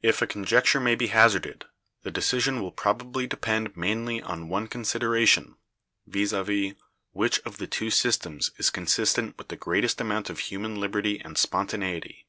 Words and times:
If 0.00 0.22
a 0.22 0.26
conjecture 0.26 0.80
may 0.80 0.94
be 0.94 1.08
hazarded, 1.08 1.66
the 2.02 2.10
decision 2.10 2.62
will 2.62 2.72
probably 2.72 3.26
depend 3.26 3.76
mainly 3.76 4.22
on 4.22 4.48
one 4.48 4.68
consideration, 4.68 5.56
viz., 6.06 6.32
which 7.12 7.40
of 7.40 7.58
the 7.58 7.66
two 7.66 7.90
systems 7.90 8.52
is 8.56 8.70
consistent 8.70 9.36
with 9.36 9.48
the 9.48 9.56
greatest 9.56 10.00
amount 10.00 10.30
of 10.30 10.38
human 10.38 10.80
liberty 10.80 11.20
and 11.20 11.36
spontaneity. 11.36 12.26